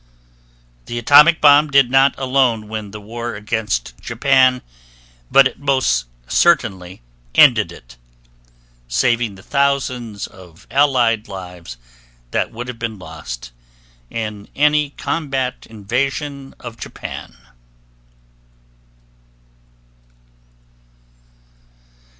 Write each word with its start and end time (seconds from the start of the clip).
The 0.87 0.97
atomic 0.97 1.39
bomb 1.41 1.69
did 1.69 1.91
not 1.91 2.17
alone 2.17 2.67
win 2.67 2.89
the 2.89 2.99
war 2.99 3.35
against 3.35 3.93
Japan, 4.01 4.63
but 5.29 5.45
it 5.47 5.59
most 5.59 6.05
certainly 6.27 7.03
ended 7.35 7.71
it, 7.71 7.97
saving 8.87 9.35
the 9.35 9.43
thousands 9.43 10.25
of 10.25 10.65
Allied 10.71 11.27
lives 11.27 11.77
that 12.31 12.51
would 12.51 12.67
have 12.67 12.79
been 12.79 12.97
lost 12.97 13.51
in 14.09 14.47
any 14.55 14.89
combat 14.89 15.67
invasion 15.69 16.55
of 16.59 16.77
Japan. 16.79 17.35